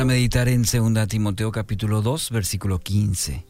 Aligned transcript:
Para 0.00 0.14
meditar 0.14 0.48
en 0.48 0.62
2 0.62 1.08
Timoteo 1.08 1.52
capítulo 1.52 2.00
2, 2.00 2.30
versículo 2.30 2.78
15. 2.78 3.44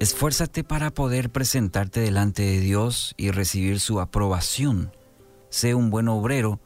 Esfuérzate 0.00 0.64
para 0.64 0.90
poder 0.90 1.30
presentarte 1.30 2.00
delante 2.00 2.42
de 2.42 2.58
Dios 2.58 3.14
y 3.16 3.30
recibir 3.30 3.78
su 3.78 4.00
aprobación. 4.00 4.90
Sé 5.50 5.76
un 5.76 5.90
buen 5.90 6.08
obrero, 6.08 6.58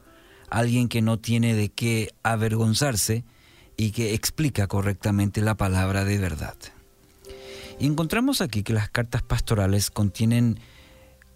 alguien 0.49 0.87
que 0.87 1.03
no 1.03 1.19
tiene 1.19 1.53
de 1.53 1.69
qué 1.69 2.09
avergonzarse 2.23 3.23
y 3.77 3.91
que 3.91 4.15
explica 4.15 4.65
correctamente 4.65 5.43
la 5.43 5.53
palabra 5.53 6.05
de 6.05 6.17
verdad. 6.17 6.55
Y 7.77 7.85
encontramos 7.85 8.41
aquí 8.41 8.63
que 8.63 8.73
las 8.73 8.89
cartas 8.89 9.21
pastorales 9.21 9.91
contienen 9.91 10.59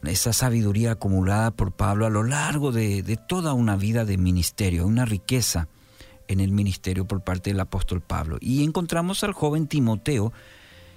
esa 0.02 0.34
sabiduría 0.34 0.94
acumulada 0.94 1.52
por 1.52 1.72
Pablo 1.74 2.08
a 2.08 2.10
lo 2.10 2.24
largo 2.24 2.72
de, 2.72 3.04
de 3.04 3.18
toda 3.18 3.54
una 3.54 3.76
vida 3.76 4.04
de 4.04 4.18
ministerio, 4.18 4.88
una 4.88 5.06
riqueza 5.06 5.68
en 6.34 6.42
el 6.42 6.52
ministerio 6.52 7.06
por 7.06 7.22
parte 7.22 7.52
del 7.52 7.60
apóstol 7.60 8.02
Pablo. 8.02 8.38
Y 8.42 8.64
encontramos 8.64 9.24
al 9.24 9.34
joven 9.34 9.68
Timoteo, 9.68 10.34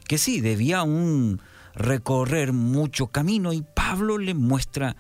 que 0.09 0.19
sí, 0.19 0.41
debía 0.41 0.83
un 0.83 1.41
recorrer 1.75 2.53
mucho 2.53 3.09
camino 3.09 3.53
y 3.53 3.63
Pablo 3.63 4.19
le 4.19 4.35
muestra 4.35 4.97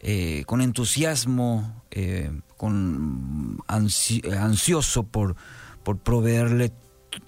eh, 0.00 0.44
con 0.46 0.60
entusiasmo, 0.60 1.82
eh, 1.90 2.30
con 2.56 3.58
ansioso 3.68 5.04
por, 5.04 5.36
por 5.82 5.98
proveerle 5.98 6.72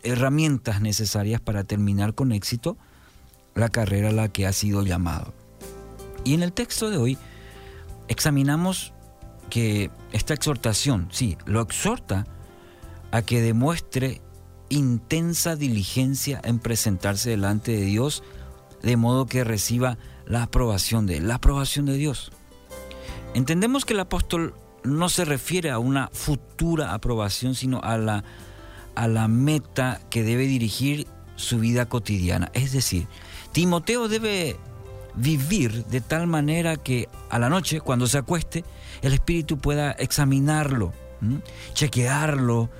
herramientas 0.02 0.80
necesarias 0.80 1.40
para 1.40 1.64
terminar 1.64 2.14
con 2.14 2.32
éxito 2.32 2.76
la 3.54 3.68
carrera 3.68 4.10
a 4.10 4.12
la 4.12 4.28
que 4.28 4.46
ha 4.46 4.52
sido 4.52 4.84
llamado. 4.84 5.32
Y 6.24 6.34
en 6.34 6.42
el 6.42 6.52
texto 6.52 6.90
de 6.90 6.98
hoy 6.98 7.18
examinamos 8.08 8.92
que 9.50 9.90
esta 10.12 10.34
exhortación, 10.34 11.08
sí, 11.10 11.36
lo 11.46 11.60
exhorta 11.60 12.26
a 13.10 13.22
que 13.22 13.40
demuestre 13.40 14.20
intensa 14.68 15.56
diligencia 15.56 16.40
en 16.44 16.58
presentarse 16.58 17.30
delante 17.30 17.72
de 17.72 17.82
Dios, 17.82 18.22
de 18.82 18.96
modo 18.96 19.26
que 19.26 19.44
reciba 19.44 19.98
la 20.26 20.44
aprobación 20.44 21.06
de 21.06 21.20
la 21.20 21.36
aprobación 21.36 21.86
de 21.86 21.94
Dios. 21.94 22.32
Entendemos 23.34 23.84
que 23.84 23.94
el 23.94 24.00
apóstol 24.00 24.54
no 24.82 25.08
se 25.08 25.24
refiere 25.24 25.70
a 25.70 25.78
una 25.78 26.08
futura 26.12 26.94
aprobación, 26.94 27.54
sino 27.54 27.80
a 27.82 27.98
la, 27.98 28.24
a 28.94 29.08
la 29.08 29.28
meta 29.28 30.00
que 30.10 30.22
debe 30.22 30.46
dirigir 30.46 31.06
su 31.36 31.58
vida 31.58 31.88
cotidiana. 31.88 32.50
Es 32.54 32.72
decir, 32.72 33.06
Timoteo 33.52 34.08
debe 34.08 34.56
vivir 35.16 35.84
de 35.86 36.00
tal 36.00 36.26
manera 36.26 36.76
que 36.76 37.08
a 37.30 37.38
la 37.38 37.48
noche, 37.48 37.80
cuando 37.80 38.06
se 38.06 38.18
acueste, 38.18 38.64
el 39.02 39.12
espíritu 39.12 39.58
pueda 39.58 39.92
examinarlo, 39.92 40.92
chequearlo 41.72 42.70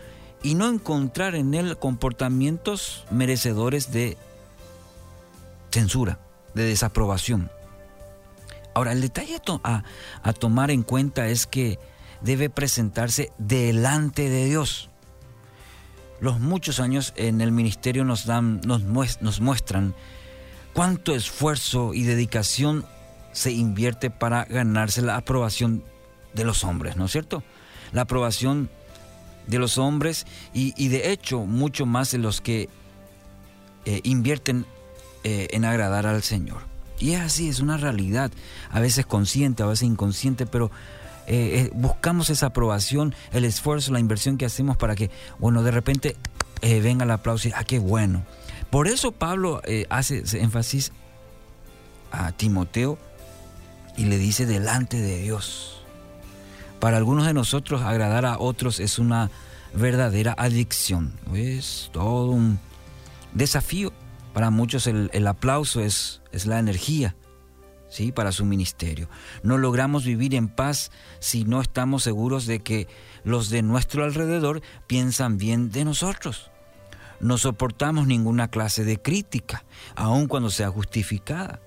y 0.42 0.54
no 0.54 0.68
encontrar 0.68 1.34
en 1.34 1.54
él 1.54 1.78
comportamientos 1.78 3.04
merecedores 3.10 3.90
de 3.90 4.16
censura, 5.70 6.18
de 6.54 6.64
desaprobación. 6.64 7.50
Ahora, 8.74 8.92
el 8.92 9.00
detalle 9.00 9.40
a, 9.64 9.84
a 10.22 10.32
tomar 10.34 10.70
en 10.70 10.82
cuenta 10.82 11.28
es 11.28 11.46
que 11.46 11.78
debe 12.20 12.50
presentarse 12.50 13.32
delante 13.38 14.28
de 14.28 14.44
Dios. 14.44 14.90
Los 16.20 16.40
muchos 16.40 16.80
años 16.80 17.12
en 17.16 17.40
el 17.40 17.52
ministerio 17.52 18.04
nos, 18.04 18.26
dan, 18.26 18.60
nos, 18.64 18.82
nos 18.82 19.40
muestran 19.40 19.94
cuánto 20.76 21.14
esfuerzo 21.14 21.94
y 21.94 22.02
dedicación 22.02 22.84
se 23.32 23.50
invierte 23.50 24.10
para 24.10 24.44
ganarse 24.44 25.00
la 25.00 25.16
aprobación 25.16 25.82
de 26.34 26.44
los 26.44 26.64
hombres, 26.64 26.98
¿no 26.98 27.06
es 27.06 27.12
cierto? 27.12 27.42
La 27.92 28.02
aprobación 28.02 28.68
de 29.46 29.58
los 29.58 29.78
hombres 29.78 30.26
y, 30.52 30.88
de 30.88 31.12
hecho 31.12 31.46
mucho 31.46 31.86
más 31.86 32.10
de 32.10 32.18
los 32.18 32.42
que 32.42 32.68
eh, 33.86 34.00
invierten 34.04 34.66
eh, 35.24 35.48
en 35.52 35.64
agradar 35.64 36.06
al 36.06 36.22
Señor. 36.22 36.58
Y 36.98 37.12
es 37.12 37.22
así, 37.22 37.48
es 37.48 37.60
una 37.60 37.78
realidad, 37.78 38.30
a 38.70 38.78
veces 38.78 39.06
consciente, 39.06 39.62
a 39.62 39.66
veces 39.66 39.88
inconsciente, 39.88 40.44
pero 40.44 40.70
eh, 41.26 41.70
buscamos 41.72 42.28
esa 42.28 42.48
aprobación, 42.48 43.14
el 43.32 43.46
esfuerzo, 43.46 43.92
la 43.92 44.00
inversión 44.00 44.36
que 44.36 44.44
hacemos 44.44 44.76
para 44.76 44.94
que, 44.94 45.10
bueno, 45.38 45.62
de 45.62 45.70
repente 45.70 46.16
venga 46.60 47.06
el 47.06 47.10
aplauso 47.12 47.48
y, 47.48 47.52
ah, 47.52 47.64
qué 47.64 47.78
bueno. 47.78 48.26
Por 48.70 48.88
eso 48.88 49.12
Pablo 49.12 49.62
eh, 49.64 49.86
hace 49.90 50.22
énfasis 50.38 50.92
a 52.10 52.32
Timoteo 52.32 52.98
y 53.96 54.04
le 54.04 54.18
dice 54.18 54.46
delante 54.46 54.98
de 54.98 55.22
Dios. 55.22 55.82
Para 56.80 56.98
algunos 56.98 57.26
de 57.26 57.34
nosotros 57.34 57.82
agradar 57.82 58.26
a 58.26 58.38
otros 58.38 58.80
es 58.80 58.98
una 58.98 59.30
verdadera 59.74 60.34
adicción, 60.36 61.12
es 61.34 61.90
todo 61.92 62.30
un 62.30 62.58
desafío. 63.32 63.92
Para 64.32 64.50
muchos 64.50 64.86
el, 64.86 65.26
aplauso 65.26 65.80
es, 65.80 66.20
es 66.32 66.46
la 66.46 66.58
energía. 66.58 67.16
¿Sí? 67.88 68.10
para 68.10 68.32
su 68.32 68.44
ministerio. 68.44 69.08
No 69.44 69.56
logramos 69.58 70.04
vivir 70.04 70.34
en 70.34 70.48
paz 70.48 70.90
si 71.20 71.44
no 71.44 71.62
estamos 71.62 72.02
seguros 72.02 72.44
de 72.44 72.58
que 72.58 72.88
los 73.22 73.48
de 73.48 73.62
nuestro 73.62 74.04
alrededor 74.04 74.60
piensan 74.88 75.38
bien 75.38 75.70
de 75.70 75.84
nosotros. 75.84 76.50
No 77.20 77.38
soportamos 77.38 78.06
ninguna 78.06 78.48
clase 78.48 78.84
de 78.84 79.00
crítica, 79.00 79.64
aun 79.94 80.26
cuando 80.26 80.50
sea 80.50 80.70
justificada. 80.70 81.60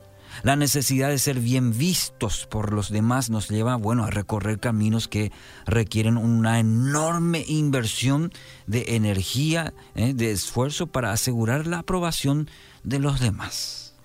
La 0.43 0.55
necesidad 0.55 1.09
de 1.09 1.19
ser 1.19 1.39
bien 1.39 1.77
vistos 1.77 2.47
por 2.49 2.71
los 2.71 2.89
demás 2.89 3.29
nos 3.29 3.49
lleva, 3.49 3.75
bueno, 3.75 4.05
a 4.05 4.09
recorrer 4.09 4.59
caminos 4.59 5.07
que 5.07 5.31
requieren 5.65 6.17
una 6.17 6.59
enorme 6.59 7.43
inversión 7.47 8.31
de 8.65 8.95
energía, 8.95 9.73
¿eh? 9.95 10.13
de 10.13 10.31
esfuerzo 10.31 10.87
para 10.87 11.11
asegurar 11.11 11.67
la 11.67 11.79
aprobación 11.79 12.49
de 12.83 12.99
los 12.99 13.19
demás. 13.19 13.95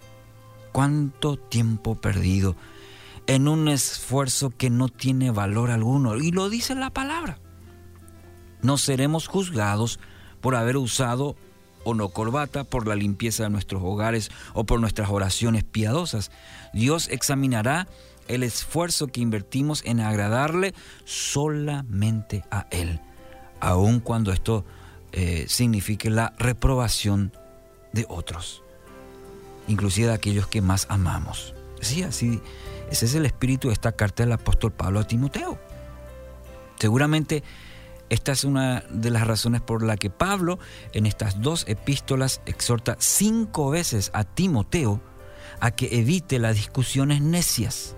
¿Cuánto 0.73 1.37
tiempo 1.37 1.95
perdido 2.01 2.57
en 3.29 3.47
un 3.47 3.69
esfuerzo 3.69 4.51
que 4.51 4.71
no 4.71 4.89
tiene 4.89 5.31
valor 5.31 5.71
alguno? 5.71 6.17
Y 6.17 6.33
lo 6.33 6.49
dice 6.49 6.75
la 6.75 6.91
palabra. 6.91 7.39
No 8.61 8.77
seremos 8.77 9.29
juzgados 9.29 10.01
por 10.45 10.57
haber 10.57 10.77
usado 10.77 11.37
o 11.85 11.95
no 11.95 12.11
corbata, 12.11 12.65
por 12.65 12.87
la 12.87 12.97
limpieza 12.97 13.45
de 13.45 13.49
nuestros 13.49 13.83
hogares 13.83 14.31
o 14.53 14.65
por 14.65 14.79
nuestras 14.79 15.09
oraciones 15.09 15.65
piadosas. 15.65 16.31
Dios 16.75 17.09
examinará 17.09 17.89
el 18.29 18.43
esfuerzo 18.43 19.07
que 19.07 19.23
invertimos 19.23 19.83
en 19.87 20.01
agradarle 20.01 20.75
solamente 21.07 22.45
a 22.51 22.67
Él, 22.71 23.01
aun 23.59 24.01
cuando 24.01 24.33
esto 24.33 24.67
eh, 25.13 25.47
signifique 25.49 26.11
la 26.11 26.35
reprobación 26.37 27.33
de 27.95 28.05
otros, 28.11 28.63
inclusive 29.67 30.09
de 30.09 30.15
aquellos 30.15 30.47
que 30.47 30.61
más 30.61 30.87
amamos. 30.91 31.55
Sí, 31.81 32.03
así, 32.03 32.39
ese 32.91 33.07
es 33.07 33.15
el 33.15 33.25
espíritu 33.25 33.69
de 33.69 33.73
esta 33.73 33.93
carta 33.93 34.25
del 34.25 34.33
apóstol 34.33 34.73
Pablo 34.73 35.01
a 35.01 35.07
Timoteo. 35.07 35.59
Seguramente 36.79 37.43
esta 38.15 38.31
es 38.31 38.45
una 38.45 38.85
de 38.91 39.11
las 39.11 39.27
razones 39.27 39.61
por 39.61 39.83
la 39.83 39.97
que 39.97 40.09
Pablo 40.09 40.61
en 40.93 41.05
estas 41.05 41.43
dos 41.43 41.65
epístolas 41.67 42.41
exhorta 42.47 42.97
cinco 43.01 43.71
veces 43.71 44.13
a 44.15 44.23
Timoteo 44.23 45.01
a 45.59 45.73
que 45.73 45.99
evite 45.99 46.39
las 46.39 46.55
discusiones 46.55 47.21
necias. 47.21 47.97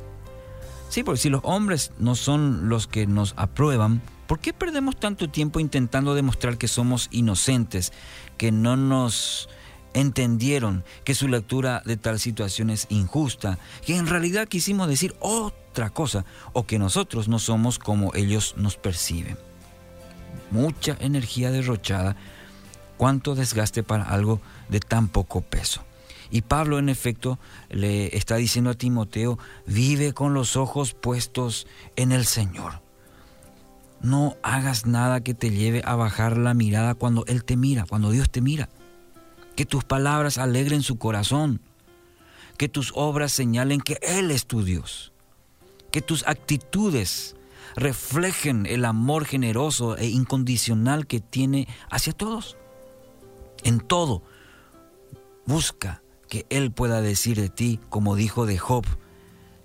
Sí, 0.88 1.02
porque 1.02 1.20
si 1.20 1.28
los 1.28 1.42
hombres 1.44 1.92
no 1.98 2.14
son 2.14 2.70
los 2.70 2.86
que 2.86 3.06
nos 3.06 3.34
aprueban, 3.36 4.00
¿por 4.26 4.38
qué 4.38 4.54
perdemos 4.54 4.96
tanto 4.96 5.28
tiempo 5.28 5.60
intentando 5.60 6.14
demostrar 6.14 6.56
que 6.56 6.66
somos 6.66 7.08
inocentes, 7.10 7.92
que 8.38 8.52
no 8.52 8.78
nos 8.78 9.50
entendieron, 9.92 10.82
que 11.04 11.14
su 11.14 11.28
lectura 11.28 11.82
de 11.84 11.98
tal 11.98 12.18
situación 12.20 12.70
es 12.70 12.86
injusta, 12.88 13.58
que 13.84 13.96
en 13.96 14.06
realidad 14.06 14.48
quisimos 14.48 14.88
decir 14.88 15.14
otra 15.20 15.90
cosa 15.90 16.24
o 16.54 16.64
que 16.64 16.78
nosotros 16.78 17.28
no 17.28 17.38
somos 17.38 17.78
como 17.78 18.14
ellos 18.14 18.54
nos 18.56 18.76
perciben? 18.76 19.36
Mucha 20.56 20.96
energía 21.00 21.50
derrochada, 21.50 22.16
cuánto 22.96 23.34
desgaste 23.34 23.82
para 23.82 24.04
algo 24.04 24.40
de 24.70 24.80
tan 24.80 25.08
poco 25.08 25.42
peso. 25.42 25.84
Y 26.30 26.40
Pablo 26.40 26.78
en 26.78 26.88
efecto 26.88 27.38
le 27.68 28.16
está 28.16 28.36
diciendo 28.36 28.70
a 28.70 28.74
Timoteo, 28.74 29.38
vive 29.66 30.14
con 30.14 30.32
los 30.32 30.56
ojos 30.56 30.94
puestos 30.94 31.66
en 31.94 32.10
el 32.10 32.24
Señor. 32.24 32.80
No 34.00 34.36
hagas 34.42 34.86
nada 34.86 35.20
que 35.20 35.34
te 35.34 35.50
lleve 35.50 35.82
a 35.84 35.94
bajar 35.94 36.36
la 36.38 36.54
mirada 36.54 36.94
cuando 36.94 37.24
Él 37.26 37.44
te 37.44 37.56
mira, 37.56 37.84
cuando 37.88 38.10
Dios 38.10 38.30
te 38.30 38.40
mira. 38.40 38.68
Que 39.54 39.66
tus 39.66 39.84
palabras 39.84 40.38
alegren 40.38 40.82
su 40.82 40.96
corazón. 40.98 41.60
Que 42.56 42.68
tus 42.68 42.92
obras 42.94 43.32
señalen 43.32 43.80
que 43.80 43.98
Él 44.02 44.30
es 44.30 44.46
tu 44.46 44.64
Dios. 44.64 45.12
Que 45.90 46.00
tus 46.00 46.26
actitudes 46.26 47.36
reflejen 47.74 48.66
el 48.66 48.84
amor 48.84 49.24
generoso 49.24 49.96
e 49.96 50.06
incondicional 50.06 51.06
que 51.06 51.20
tiene 51.20 51.68
hacia 51.90 52.12
todos. 52.12 52.56
En 53.64 53.80
todo, 53.80 54.22
busca 55.46 56.02
que 56.28 56.46
Él 56.50 56.70
pueda 56.70 57.00
decir 57.00 57.40
de 57.40 57.48
ti, 57.48 57.80
como 57.88 58.16
dijo 58.16 58.46
de 58.46 58.58
Job, 58.58 58.84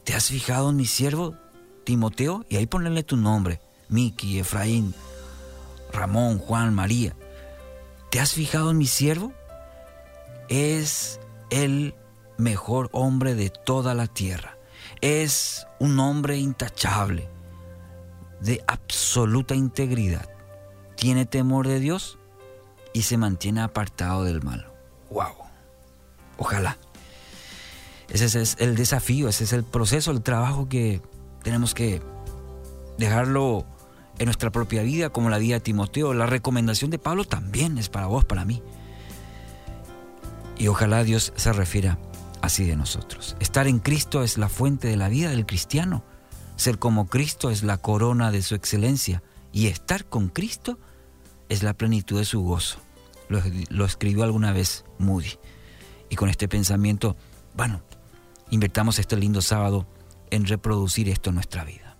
¿te 0.03 0.13
has 0.13 0.27
fijado 0.27 0.69
en 0.69 0.77
mi 0.77 0.85
siervo 0.85 1.35
Timoteo? 1.83 2.45
Y 2.49 2.57
ahí 2.57 2.65
ponerle 2.65 3.03
tu 3.03 3.17
nombre, 3.17 3.61
Miki, 3.89 4.39
Efraín, 4.39 4.93
Ramón, 5.91 6.39
Juan, 6.39 6.73
María. 6.73 7.15
¿te 8.11 8.19
has 8.19 8.33
fijado 8.33 8.69
en 8.71 8.77
mi 8.77 8.85
siervo? 8.85 9.31
Es 10.49 11.19
el 11.49 11.95
mejor 12.37 12.89
hombre 12.91 13.35
de 13.35 13.49
toda 13.49 13.95
la 13.95 14.07
tierra. 14.07 14.57
Es 14.99 15.65
un 15.79 15.97
hombre 15.99 16.37
intachable, 16.37 17.29
de 18.41 18.63
absoluta 18.67 19.55
integridad. 19.55 20.29
Tiene 20.95 21.25
temor 21.25 21.67
de 21.67 21.79
Dios 21.79 22.19
y 22.93 23.03
se 23.03 23.17
mantiene 23.17 23.61
apartado 23.61 24.23
del 24.23 24.43
mal. 24.43 24.67
¡Wow! 25.09 25.33
Ojalá. 26.37 26.77
Ese 28.09 28.41
es 28.41 28.57
el 28.59 28.75
desafío, 28.75 29.29
ese 29.29 29.45
es 29.45 29.53
el 29.53 29.63
proceso, 29.63 30.11
el 30.11 30.21
trabajo 30.21 30.67
que 30.67 31.01
tenemos 31.43 31.73
que 31.73 32.01
dejarlo 32.97 33.65
en 34.19 34.25
nuestra 34.25 34.51
propia 34.51 34.83
vida, 34.83 35.09
como 35.09 35.29
la 35.29 35.37
vida 35.37 35.55
de 35.55 35.61
Timoteo. 35.61 36.13
La 36.13 36.25
recomendación 36.25 36.91
de 36.91 36.99
Pablo 36.99 37.23
también 37.23 37.77
es 37.77 37.89
para 37.89 38.07
vos, 38.07 38.25
para 38.25 38.43
mí. 38.43 38.61
Y 40.57 40.67
ojalá 40.67 41.03
Dios 41.03 41.33
se 41.35 41.53
refiera 41.53 41.97
así 42.41 42.65
de 42.65 42.75
nosotros. 42.75 43.35
Estar 43.39 43.67
en 43.67 43.79
Cristo 43.79 44.23
es 44.23 44.37
la 44.37 44.49
fuente 44.49 44.87
de 44.87 44.97
la 44.97 45.09
vida 45.09 45.29
del 45.29 45.45
cristiano. 45.45 46.03
Ser 46.55 46.79
como 46.79 47.07
Cristo 47.07 47.49
es 47.49 47.63
la 47.63 47.77
corona 47.77 48.31
de 48.31 48.41
su 48.41 48.55
excelencia. 48.55 49.23
Y 49.51 49.67
estar 49.67 50.05
con 50.05 50.29
Cristo 50.29 50.79
es 51.49 51.63
la 51.63 51.73
plenitud 51.73 52.17
de 52.17 52.25
su 52.25 52.41
gozo. 52.41 52.79
Lo, 53.29 53.85
escribió 53.85 54.23
alguna 54.23 54.51
vez 54.51 54.85
Moody. 54.97 55.37
Y 56.09 56.15
con 56.15 56.29
este 56.29 56.47
pensamiento, 56.47 57.15
bueno, 57.55 57.81
invertamos 58.49 58.99
este 58.99 59.15
lindo 59.17 59.41
sábado 59.41 59.87
en 60.29 60.45
reproducir 60.45 61.09
esto 61.09 61.29
en 61.29 61.35
nuestra 61.35 61.63
vida. 61.63 61.90